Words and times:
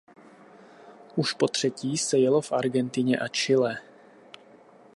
Už 1.15 1.33
po 1.33 1.47
třetí 1.47 1.97
se 1.97 2.17
jelo 2.19 2.41
v 2.41 2.51
Argentině 2.51 3.17
a 3.19 3.27
Chile. 3.27 3.77